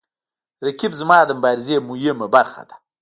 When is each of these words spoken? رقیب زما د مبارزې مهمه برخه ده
رقیب 0.65 0.91
زما 1.01 1.17
د 1.25 1.31
مبارزې 1.37 1.75
مهمه 1.89 2.27
برخه 2.35 2.61
ده 2.69 2.75